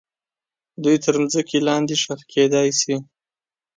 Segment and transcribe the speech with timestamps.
[0.83, 2.95] دوی تر مځکې لاندې ښخ کیدای سي.